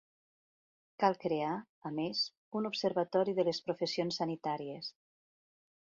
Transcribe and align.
Cal 1.03 1.17
crear, 1.23 1.51
a 1.89 1.93
més, 1.99 2.23
un 2.61 2.71
observatori 2.71 3.37
de 3.41 3.47
les 3.51 3.63
professions 3.69 4.21
sanitàries. 4.23 4.95